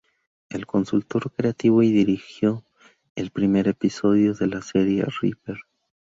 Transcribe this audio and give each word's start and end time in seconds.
Es 0.49 0.65
consultor 0.65 1.31
creativo 1.31 1.83
y 1.83 1.91
dirigió 1.91 2.63
el 3.13 3.29
primer 3.29 3.67
episodio 3.67 4.33
de 4.33 4.47
la 4.47 4.63
serie 4.63 5.05
"Reaper". 5.21 5.57